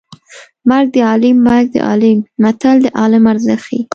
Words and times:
مرګ 0.69 0.87
د 0.95 0.97
عالیم 1.07 1.37
مرګ 1.47 1.65
د 1.75 1.77
عالیم 1.87 2.19
متل 2.43 2.77
د 2.83 2.87
عالم 2.99 3.23
ارزښت 3.33 3.61
ښيي 3.65 3.81